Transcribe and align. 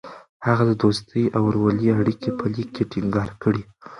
هغه 0.47 0.63
د 0.69 0.71
دوستۍ 0.83 1.23
او 1.35 1.41
ورورولۍ 1.47 1.87
اړیکې 2.01 2.29
په 2.39 2.45
لیک 2.53 2.69
کې 2.75 2.83
ټینګار 2.91 3.29
کړې. 3.43 3.61